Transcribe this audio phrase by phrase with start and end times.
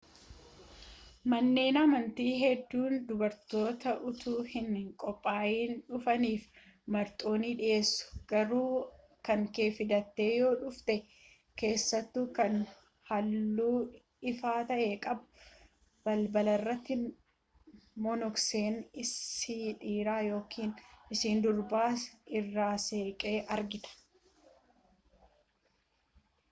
[1.31, 4.71] manneen amantii hedduun dubartoota utuu hin
[5.03, 6.45] qophaayin dhufaniif
[6.95, 8.71] marxoo ni dhiyeessu garuu
[9.29, 10.95] kankee fidattee yoo dhufte
[11.63, 12.57] keessattuu kan
[13.11, 13.77] halluu
[14.31, 16.99] ifaa ta'e qabu balbalarratti
[18.07, 18.67] monoksee
[19.05, 20.73] isa dhiiraa ykn
[21.17, 21.35] ishee
[21.81, 21.93] dubaraa
[22.41, 23.97] irraa seeqa argatta